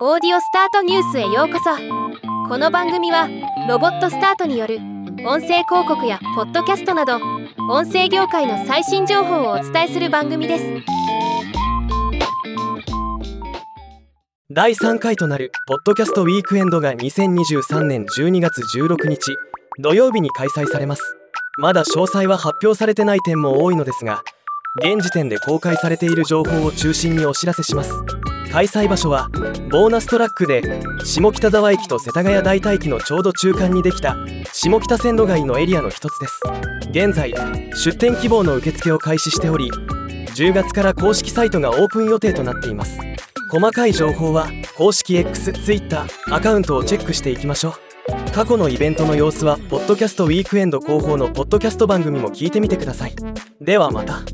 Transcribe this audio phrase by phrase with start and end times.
[0.00, 1.70] オーディオスタートニュースへようこそ。
[2.48, 3.28] この番組は
[3.68, 4.78] ロボットスタートによる
[5.24, 7.20] 音声広告やポッドキャストなど
[7.70, 10.64] 音声業界の最新情報をお伝えする番組です。
[14.50, 19.36] 第3回となるポッドキャストウィークエンドが2023年12月16日
[19.78, 21.02] 土曜日に開催されます。
[21.56, 24.24] まだ詳細は発表されてない点も多いのですが
[24.82, 27.92] 現時点で公開されている情報を中心にお知らせします。
[28.52, 29.28] 開催場所は
[29.70, 30.62] ボーナストラックで
[31.04, 34.16] 下北沢駅と世田谷代田駅のちょうど中間にできた
[34.52, 36.40] 下北線路街のエリアの一つです。
[36.90, 37.34] 現在
[37.74, 39.68] 出店希望の受付を開始しており
[40.36, 42.98] 10月から公式サイトがオープン予定となっています。
[43.50, 48.32] 細かい情報は公式 X、Twitter アカウントをチェックしていきましょう。
[48.32, 53.14] 過去のイベントの様子はポッドキャストウィークエンド広報のポッドキャスト番組も聞いてみてください。
[53.60, 54.33] ではまた。